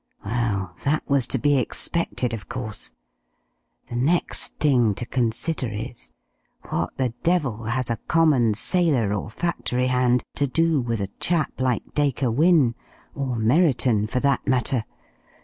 Well, 0.25 0.75
that 0.83 1.07
was 1.07 1.27
to 1.27 1.37
be 1.37 1.59
expected, 1.59 2.33
of 2.33 2.49
course. 2.49 2.91
The 3.87 3.95
next 3.95 4.57
thing 4.57 4.95
to 4.95 5.05
consider 5.05 5.67
is 5.67 6.09
what 6.69 6.97
the 6.97 7.13
devil 7.21 7.65
has 7.65 7.87
a 7.91 7.97
common 8.07 8.55
sailor 8.55 9.13
or 9.13 9.29
factory 9.29 9.85
hand 9.85 10.23
to 10.37 10.47
do 10.47 10.81
with 10.81 11.01
a 11.01 11.11
chap 11.19 11.53
like 11.59 11.93
Dacre 11.93 12.31
Wynne? 12.31 12.73
Or 13.13 13.35
Merriton, 13.35 14.07
for 14.07 14.19
that 14.21 14.47
matter. 14.47 14.85